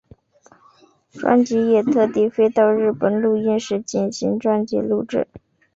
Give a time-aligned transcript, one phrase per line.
[1.11, 5.27] 专辑也特地飞到日本的录音室进行专辑录制。